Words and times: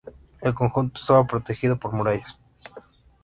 El 0.41 0.55
conjunto 0.55 0.99
estaba 0.99 1.27
protegido 1.27 1.77
por 1.77 1.93
murallas. 1.93 2.35